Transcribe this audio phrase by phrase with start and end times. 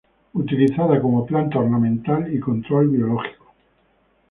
[0.33, 3.53] Utilizada como planta ornamental y control biológico.